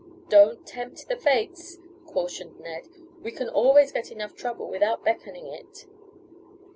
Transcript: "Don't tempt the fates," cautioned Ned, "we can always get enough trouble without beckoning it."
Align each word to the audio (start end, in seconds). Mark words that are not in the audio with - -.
"Don't 0.29 0.65
tempt 0.65 1.09
the 1.09 1.15
fates," 1.15 1.77
cautioned 2.07 2.59
Ned, 2.59 2.87
"we 3.21 3.31
can 3.31 3.47
always 3.49 3.91
get 3.91 4.11
enough 4.11 4.33
trouble 4.33 4.67
without 4.67 5.05
beckoning 5.05 5.45
it." 5.53 5.85